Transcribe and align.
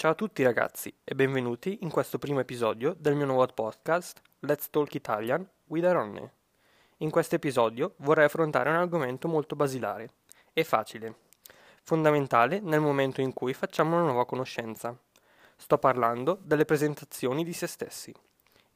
Ciao 0.00 0.12
a 0.12 0.14
tutti 0.14 0.42
ragazzi 0.42 0.90
e 1.04 1.14
benvenuti 1.14 1.80
in 1.82 1.90
questo 1.90 2.18
primo 2.18 2.40
episodio 2.40 2.96
del 2.98 3.14
mio 3.14 3.26
nuovo 3.26 3.46
podcast 3.48 4.22
Let's 4.38 4.70
Talk 4.70 4.94
Italian 4.94 5.46
with 5.66 5.84
Aronne. 5.84 6.32
In 7.00 7.10
questo 7.10 7.34
episodio 7.34 7.92
vorrei 7.96 8.24
affrontare 8.24 8.70
un 8.70 8.76
argomento 8.76 9.28
molto 9.28 9.56
basilare 9.56 10.08
e 10.54 10.64
facile, 10.64 11.16
fondamentale 11.82 12.60
nel 12.60 12.80
momento 12.80 13.20
in 13.20 13.34
cui 13.34 13.52
facciamo 13.52 13.96
una 13.96 14.06
nuova 14.06 14.24
conoscenza. 14.24 14.96
Sto 15.54 15.76
parlando 15.76 16.38
delle 16.44 16.64
presentazioni 16.64 17.44
di 17.44 17.52
se 17.52 17.66
stessi. 17.66 18.10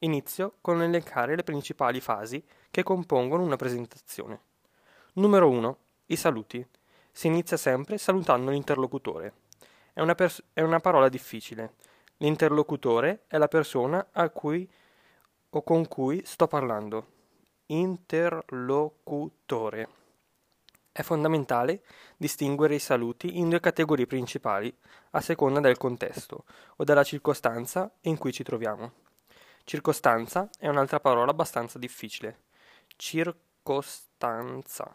Inizio 0.01 0.57
con 0.61 0.79
elencare 0.83 1.35
le 1.35 1.43
principali 1.43 2.01
fasi 2.01 2.45
che 2.69 2.83
compongono 2.83 3.41
una 3.41 3.55
presentazione. 3.55 4.41
Numero 5.13 5.49
1. 5.49 5.77
I 6.05 6.15
saluti. 6.17 6.63
Si 7.11 7.25
inizia 7.25 7.57
sempre 7.57 7.97
salutando 7.97 8.51
l'interlocutore. 8.51 9.33
È 9.95 10.01
una, 10.01 10.13
pers- 10.13 10.43
è 10.51 10.59
una 10.59 10.81
parola 10.81 11.07
difficile. 11.07 11.75
L'interlocutore 12.17 13.21
è 13.27 13.37
la 13.37 13.47
persona 13.47 14.09
a 14.11 14.29
cui 14.29 14.69
o 15.51 15.63
con 15.63 15.87
cui 15.87 16.21
sto 16.25 16.47
parlando. 16.47 17.13
Interlocutore. 17.67 19.87
È 20.91 21.01
fondamentale 21.01 21.85
distinguere 22.17 22.75
i 22.75 22.79
saluti 22.79 23.37
in 23.37 23.47
due 23.47 23.61
categorie 23.61 24.05
principali, 24.05 24.77
a 25.11 25.21
seconda 25.21 25.61
del 25.61 25.77
contesto 25.77 26.43
o 26.75 26.83
della 26.83 27.05
circostanza 27.05 27.89
in 28.01 28.17
cui 28.17 28.33
ci 28.33 28.43
troviamo. 28.43 28.91
Circostanza 29.63 30.49
è 30.59 30.67
un'altra 30.67 30.99
parola 30.99 31.31
abbastanza 31.31 31.79
difficile. 31.79 32.39
Circostanza 32.97 34.93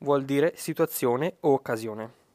vuol 0.00 0.26
dire 0.26 0.52
situazione 0.56 1.38
o 1.40 1.54
occasione. 1.54 2.25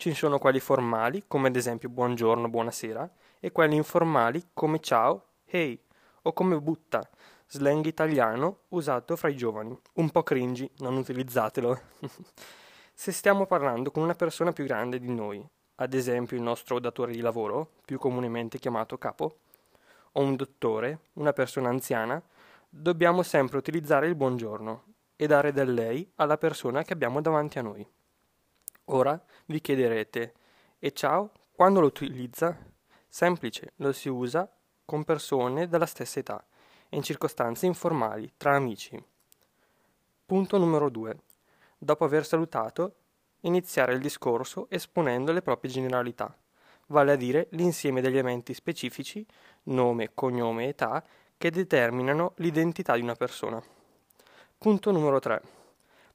Ci 0.00 0.14
sono 0.14 0.38
quelli 0.38 0.60
formali, 0.60 1.24
come 1.26 1.48
ad 1.48 1.56
esempio 1.56 1.90
buongiorno, 1.90 2.48
buonasera, 2.48 3.06
e 3.38 3.52
quelli 3.52 3.76
informali 3.76 4.42
come 4.54 4.80
ciao, 4.80 5.26
hey, 5.44 5.78
o 6.22 6.32
come 6.32 6.58
butta, 6.58 7.06
slang 7.46 7.84
italiano 7.84 8.60
usato 8.68 9.14
fra 9.14 9.28
i 9.28 9.36
giovani. 9.36 9.78
Un 9.96 10.08
po' 10.08 10.22
cringy, 10.22 10.70
non 10.78 10.96
utilizzatelo. 10.96 11.78
Se 12.94 13.12
stiamo 13.12 13.44
parlando 13.44 13.90
con 13.90 14.02
una 14.02 14.14
persona 14.14 14.52
più 14.52 14.64
grande 14.64 14.98
di 14.98 15.12
noi, 15.12 15.46
ad 15.74 15.92
esempio 15.92 16.34
il 16.34 16.42
nostro 16.42 16.78
datore 16.78 17.12
di 17.12 17.20
lavoro, 17.20 17.72
più 17.84 17.98
comunemente 17.98 18.58
chiamato 18.58 18.96
capo, 18.96 19.40
o 20.12 20.22
un 20.22 20.34
dottore, 20.34 21.00
una 21.16 21.34
persona 21.34 21.68
anziana, 21.68 22.22
dobbiamo 22.70 23.22
sempre 23.22 23.58
utilizzare 23.58 24.06
il 24.06 24.14
buongiorno 24.14 24.84
e 25.14 25.26
dare 25.26 25.52
del 25.52 25.74
lei 25.74 26.10
alla 26.14 26.38
persona 26.38 26.84
che 26.84 26.94
abbiamo 26.94 27.20
davanti 27.20 27.58
a 27.58 27.62
noi. 27.62 27.86
Ora 28.92 29.20
vi 29.46 29.60
chiederete, 29.60 30.34
e 30.80 30.92
ciao, 30.92 31.30
quando 31.52 31.78
lo 31.78 31.86
utilizza? 31.86 32.58
Semplice, 33.06 33.74
lo 33.76 33.92
si 33.92 34.08
usa 34.08 34.50
con 34.84 35.04
persone 35.04 35.68
della 35.68 35.86
stessa 35.86 36.18
età 36.18 36.44
e 36.88 36.96
in 36.96 37.02
circostanze 37.04 37.66
informali, 37.66 38.32
tra 38.36 38.56
amici. 38.56 39.00
Punto 40.26 40.58
numero 40.58 40.88
2. 40.90 41.18
Dopo 41.78 42.04
aver 42.04 42.26
salutato, 42.26 42.94
iniziare 43.42 43.92
il 43.92 44.00
discorso 44.00 44.66
esponendo 44.70 45.30
le 45.30 45.42
proprie 45.42 45.70
generalità, 45.70 46.36
vale 46.88 47.12
a 47.12 47.16
dire 47.16 47.46
l'insieme 47.50 48.00
degli 48.00 48.14
elementi 48.14 48.54
specifici, 48.54 49.24
nome, 49.64 50.14
cognome 50.14 50.66
età, 50.66 51.04
che 51.38 51.52
determinano 51.52 52.32
l'identità 52.38 52.96
di 52.96 53.02
una 53.02 53.14
persona. 53.14 53.62
Punto 54.58 54.90
numero 54.90 55.20
3. 55.20 55.42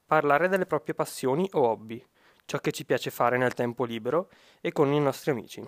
Parlare 0.05 0.49
delle 0.49 0.65
proprie 0.65 0.93
passioni 0.93 1.49
o 1.53 1.61
hobby, 1.61 2.05
ciò 2.45 2.59
che 2.59 2.71
ci 2.71 2.85
piace 2.85 3.09
fare 3.09 3.37
nel 3.37 3.53
tempo 3.53 3.83
libero 3.83 4.29
e 4.61 4.71
con 4.71 4.91
i 4.93 4.99
nostri 4.99 5.31
amici. 5.31 5.67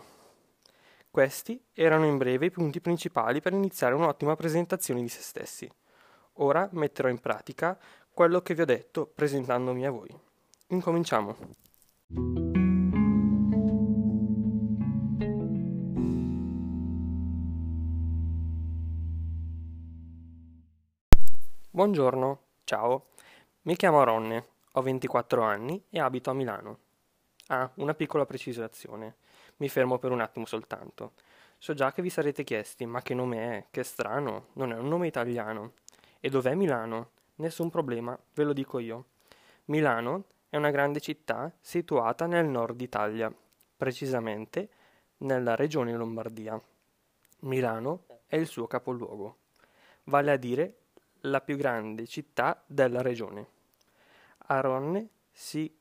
Questi 1.09 1.61
erano 1.73 2.05
in 2.05 2.17
breve 2.17 2.45
i 2.45 2.51
punti 2.51 2.79
principali 2.79 3.41
per 3.41 3.53
iniziare 3.53 3.95
un'ottima 3.95 4.35
presentazione 4.35 5.01
di 5.01 5.09
se 5.09 5.21
stessi. 5.21 5.69
Ora 6.39 6.69
metterò 6.73 7.09
in 7.09 7.19
pratica 7.19 7.77
quello 8.11 8.41
che 8.41 8.53
vi 8.53 8.61
ho 8.61 8.66
detto 8.66 9.07
presentandomi 9.07 9.85
a 9.85 9.91
voi. 9.91 10.16
Incominciamo. 10.67 11.35
Buongiorno, 21.71 22.41
ciao. 22.63 23.09
Mi 23.63 23.75
chiamo 23.75 24.03
Ronne, 24.03 24.45
ho 24.77 24.81
24 24.81 25.41
anni 25.41 25.83
e 25.89 25.99
abito 25.99 26.29
a 26.29 26.33
Milano. 26.33 26.79
Ah, 27.47 27.69
una 27.75 27.95
piccola 27.95 28.27
precisazione. 28.27 29.15
Mi 29.57 29.69
fermo 29.69 29.97
per 29.97 30.11
un 30.11 30.21
attimo 30.21 30.45
soltanto. 30.45 31.13
So 31.57 31.73
già 31.73 31.91
che 31.91 32.03
vi 32.03 32.11
sarete 32.11 32.43
chiesti, 32.43 32.85
ma 32.85 33.01
che 33.01 33.16
nome 33.16 33.57
è? 33.57 33.66
Che 33.71 33.83
strano, 33.83 34.49
non 34.53 34.71
è 34.71 34.77
un 34.77 34.87
nome 34.87 35.07
italiano. 35.07 35.73
E 36.19 36.29
dov'è 36.29 36.53
Milano? 36.53 37.09
Nessun 37.35 37.71
problema, 37.71 38.17
ve 38.35 38.43
lo 38.43 38.53
dico 38.53 38.77
io. 38.77 39.05
Milano 39.66 40.25
è 40.47 40.57
una 40.57 40.69
grande 40.69 40.99
città 40.99 41.51
situata 41.59 42.27
nel 42.27 42.45
nord 42.45 42.79
Italia, 42.79 43.33
precisamente 43.75 44.69
nella 45.17 45.55
regione 45.55 45.95
Lombardia. 45.95 46.61
Milano 47.39 48.05
è 48.27 48.35
il 48.35 48.45
suo 48.45 48.67
capoluogo, 48.67 49.37
vale 50.03 50.31
a 50.31 50.37
dire 50.37 50.77
la 51.21 51.41
più 51.41 51.57
grande 51.57 52.05
città 52.05 52.61
della 52.67 53.01
regione. 53.01 53.55
Aronne 54.47 55.09
sì 55.31 55.74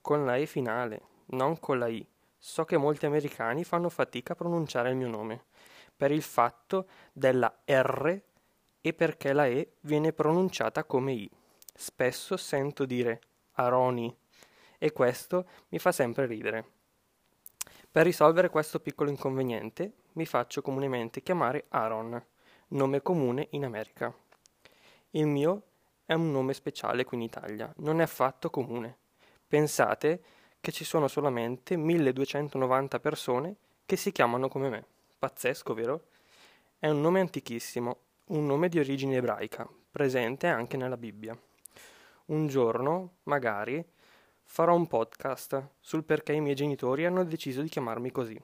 con 0.00 0.24
la 0.24 0.36
E 0.36 0.46
finale, 0.46 1.02
non 1.26 1.58
con 1.60 1.78
la 1.78 1.88
I. 1.88 2.06
So 2.38 2.64
che 2.64 2.76
molti 2.76 3.06
americani 3.06 3.64
fanno 3.64 3.88
fatica 3.88 4.32
a 4.32 4.36
pronunciare 4.36 4.90
il 4.90 4.96
mio 4.96 5.08
nome, 5.08 5.44
per 5.94 6.10
il 6.10 6.22
fatto 6.22 6.88
della 7.12 7.62
R 7.64 8.20
e 8.80 8.92
perché 8.94 9.32
la 9.32 9.46
E 9.46 9.74
viene 9.80 10.12
pronunciata 10.12 10.84
come 10.84 11.12
I. 11.12 11.30
Spesso 11.74 12.36
sento 12.36 12.84
dire 12.84 13.20
Aroni 13.52 14.16
e 14.78 14.92
questo 14.92 15.46
mi 15.68 15.78
fa 15.78 15.92
sempre 15.92 16.26
ridere. 16.26 16.64
Per 17.90 18.04
risolvere 18.04 18.48
questo 18.48 18.80
piccolo 18.80 19.10
inconveniente 19.10 19.92
mi 20.12 20.24
faccio 20.24 20.62
comunemente 20.62 21.22
chiamare 21.22 21.66
Aaron, 21.68 22.24
nome 22.68 23.02
comune 23.02 23.48
in 23.50 23.64
America. 23.64 24.14
Il 25.10 25.26
mio 25.26 25.62
è 26.08 26.14
un 26.14 26.30
nome 26.30 26.54
speciale 26.54 27.04
qui 27.04 27.18
in 27.18 27.22
Italia, 27.22 27.70
non 27.80 28.00
è 28.00 28.04
affatto 28.04 28.48
comune. 28.48 28.96
Pensate 29.46 30.22
che 30.58 30.72
ci 30.72 30.82
sono 30.82 31.06
solamente 31.06 31.76
1290 31.76 32.98
persone 32.98 33.56
che 33.84 33.96
si 33.96 34.10
chiamano 34.10 34.48
come 34.48 34.70
me. 34.70 34.86
Pazzesco, 35.18 35.74
vero? 35.74 36.06
È 36.78 36.88
un 36.88 37.02
nome 37.02 37.20
antichissimo, 37.20 37.98
un 38.28 38.46
nome 38.46 38.70
di 38.70 38.78
origine 38.78 39.16
ebraica, 39.16 39.68
presente 39.90 40.46
anche 40.46 40.78
nella 40.78 40.96
Bibbia. 40.96 41.38
Un 42.26 42.46
giorno, 42.46 43.16
magari, 43.24 43.84
farò 44.44 44.74
un 44.74 44.86
podcast 44.86 45.72
sul 45.78 46.04
perché 46.04 46.32
i 46.32 46.40
miei 46.40 46.54
genitori 46.54 47.04
hanno 47.04 47.22
deciso 47.22 47.60
di 47.60 47.68
chiamarmi 47.68 48.10
così. 48.10 48.42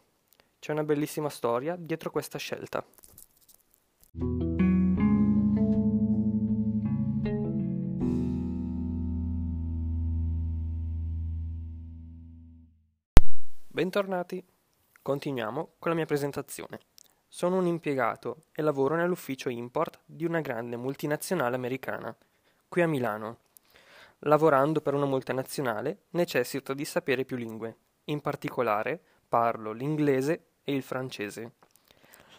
C'è 0.58 0.72
una 0.72 0.84
bellissima 0.84 1.30
storia 1.30 1.76
dietro 1.78 2.10
questa 2.10 2.36
scelta. 2.36 2.84
Bentornati. 13.84 14.42
Continuiamo 15.02 15.74
con 15.78 15.90
la 15.90 15.94
mia 15.94 16.06
presentazione. 16.06 16.78
Sono 17.28 17.58
un 17.58 17.66
impiegato 17.66 18.44
e 18.52 18.62
lavoro 18.62 18.96
nell'ufficio 18.96 19.50
import 19.50 20.00
di 20.06 20.24
una 20.24 20.40
grande 20.40 20.76
multinazionale 20.78 21.56
americana, 21.56 22.16
qui 22.66 22.80
a 22.80 22.88
Milano. 22.88 23.40
Lavorando 24.20 24.80
per 24.80 24.94
una 24.94 25.04
multinazionale 25.04 26.04
necessito 26.12 26.72
di 26.72 26.86
sapere 26.86 27.26
più 27.26 27.36
lingue, 27.36 27.76
in 28.04 28.22
particolare 28.22 28.98
parlo 29.28 29.72
l'inglese 29.72 30.46
e 30.64 30.74
il 30.74 30.82
francese. 30.82 31.56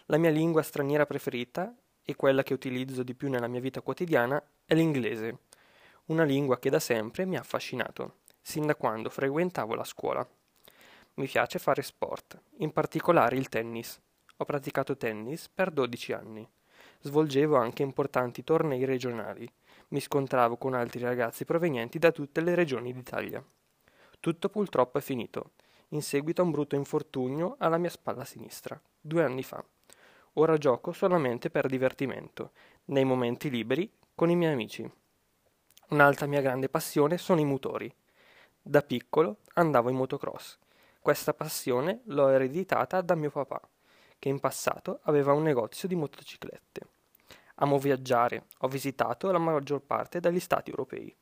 La 0.07 0.18
mia 0.18 0.31
lingua 0.31 0.63
straniera 0.63 1.06
preferita 1.06 1.71
e 2.03 2.15
quella 2.15 2.42
che 2.42 2.56
utilizzo 2.56 3.03
di 3.03 3.13
più 3.13 3.30
nella 3.30 3.47
mia 3.47 3.62
vita 3.62 3.81
quotidiana 3.81 4.44
è 4.65 4.74
l'inglese, 4.74 5.42
una 6.06 6.24
lingua 6.24 6.57
che 6.57 6.71
da 6.71 6.80
sempre 6.80 7.24
mi 7.25 7.38
ha 7.38 7.42
affascinato, 7.42 8.21
sin 8.42 8.65
da 8.65 8.75
quando 8.75 9.12
frequentavo 9.12 9.75
la 9.75 9.83
scuola. 9.83 10.27
Mi 11.17 11.27
piace 11.27 11.59
fare 11.59 11.81
sport, 11.81 12.38
in 12.57 12.73
particolare 12.73 13.38
il 13.38 13.47
tennis. 13.47 14.01
Ho 14.35 14.44
praticato 14.44 14.97
tennis 14.97 15.47
per 15.47 15.71
12 15.71 16.12
anni. 16.12 16.45
Svolgevo 17.00 17.56
anche 17.56 17.83
importanti 17.83 18.44
tornei 18.44 18.83
regionali. 18.83 19.50
Mi 19.89 20.01
scontravo 20.01 20.57
con 20.57 20.73
altri 20.73 21.00
ragazzi 21.00 21.45
provenienti 21.45 22.00
da 22.00 22.12
tutte 22.12 22.41
le 22.41 22.53
regioni 22.53 22.91
d'Italia. 22.91 23.41
Tutto 24.19 24.50
purtroppo 24.50 24.97
è 24.97 25.01
finito, 25.01 25.51
in 25.89 26.01
seguito 26.01 26.41
a 26.41 26.44
un 26.44 26.51
brutto 26.51 26.75
infortunio 26.75 27.56
alla 27.59 27.77
mia 27.77 27.89
spalla 27.89 28.25
sinistra, 28.25 28.77
due 29.00 29.23
anni 29.23 29.44
fa. 29.44 29.63
Ora 30.33 30.57
gioco 30.57 30.91
solamente 30.91 31.50
per 31.50 31.68
divertimento, 31.68 32.51
nei 32.88 33.06
momenti 33.06 33.50
liberi, 33.50 33.89
con 34.13 34.29
i 34.29 34.35
miei 34.35 34.51
amici. 34.51 34.91
Un'altra 35.91 36.25
mia 36.25 36.41
grande 36.41 36.68
passione 36.68 37.18
sono 37.18 37.39
i 37.39 37.45
motori. 37.45 37.89
Da 38.61 38.81
piccolo 38.81 39.38
andavo 39.53 39.89
in 39.89 39.95
motocross 39.95 40.57
Questa 41.06 41.36
passione 41.36 42.02
l'ho 42.06 42.30
ereditata 42.30 43.00
da 43.02 43.13
mio 43.13 43.30
papà, 43.30 43.62
che 44.18 44.28
in 44.28 44.40
passato 44.40 45.02
aveva 45.04 45.34
un 45.34 45.44
negozio 45.44 45.88
di 45.88 45.94
motociclette. 45.94 46.81
Amo 47.57 47.78
viaggiare, 47.78 48.46
ho 48.57 48.68
visitato 48.68 49.30
la 49.30 49.38
maggior 49.38 49.81
parte 49.81 50.19
degli 50.19 50.40
stati 50.40 50.72
europei. 50.72 51.16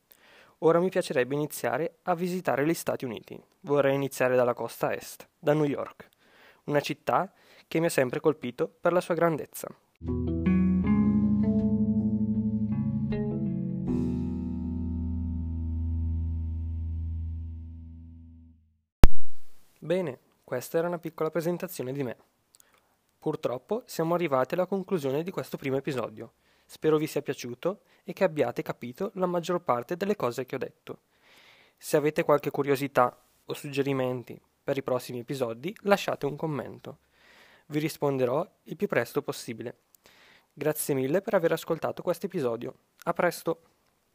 Ora 0.60 0.80
mi 0.80 0.88
piacerebbe 0.88 1.34
iniziare 1.34 1.98
a 2.04 2.14
visitare 2.14 2.64
gli 2.64 2.72
Stati 2.72 3.04
Uniti. 3.04 3.38
Vorrei 3.60 3.94
iniziare 3.94 4.36
dalla 4.36 4.54
costa 4.54 4.90
est, 4.94 5.28
da 5.38 5.52
New 5.52 5.64
York, 5.64 6.08
una 6.64 6.80
città 6.80 7.30
che 7.68 7.78
mi 7.78 7.84
ha 7.84 7.90
sempre 7.90 8.20
colpito 8.20 8.66
per 8.80 8.94
la 8.94 9.02
sua 9.02 9.12
grandezza. 9.12 9.68
Bene, 19.94 20.18
questa 20.42 20.78
era 20.78 20.88
una 20.88 20.98
piccola 20.98 21.30
presentazione 21.30 21.92
di 21.92 22.02
me. 22.02 22.16
Purtroppo 23.16 23.84
siamo 23.86 24.14
arrivati 24.14 24.54
alla 24.54 24.66
conclusione 24.66 25.22
di 25.22 25.30
questo 25.30 25.56
primo 25.56 25.76
episodio. 25.76 26.32
Spero 26.66 26.96
vi 26.96 27.06
sia 27.06 27.22
piaciuto 27.22 27.82
e 28.02 28.12
che 28.12 28.24
abbiate 28.24 28.62
capito 28.62 29.12
la 29.14 29.26
maggior 29.26 29.62
parte 29.62 29.96
delle 29.96 30.16
cose 30.16 30.46
che 30.46 30.56
ho 30.56 30.58
detto. 30.58 31.02
Se 31.78 31.96
avete 31.96 32.24
qualche 32.24 32.50
curiosità 32.50 33.16
o 33.44 33.54
suggerimenti 33.54 34.36
per 34.64 34.76
i 34.76 34.82
prossimi 34.82 35.20
episodi, 35.20 35.72
lasciate 35.82 36.26
un 36.26 36.34
commento. 36.34 36.98
Vi 37.66 37.78
risponderò 37.78 38.44
il 38.64 38.74
più 38.74 38.88
presto 38.88 39.22
possibile. 39.22 39.76
Grazie 40.52 40.94
mille 40.94 41.22
per 41.22 41.34
aver 41.34 41.52
ascoltato 41.52 42.02
questo 42.02 42.26
episodio. 42.26 42.74
A 43.04 43.12
presto! 43.12 43.73